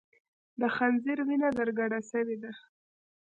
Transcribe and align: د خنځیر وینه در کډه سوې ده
د 0.59 0.61
خنځیر 0.75 1.19
وینه 1.27 1.49
در 1.57 1.69
کډه 1.77 1.99
سوې 2.11 2.37
ده 2.43 2.51